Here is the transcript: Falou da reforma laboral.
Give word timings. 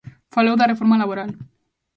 Falou 0.35 0.55
da 0.57 0.69
reforma 0.71 0.99
laboral. 1.01 1.29